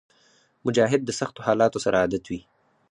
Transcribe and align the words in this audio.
مجاهد 0.65 1.01
د 1.05 1.09
سختو 1.19 1.45
حالاتو 1.47 1.83
سره 1.85 1.95
عادت 2.01 2.23
وي. 2.31 2.39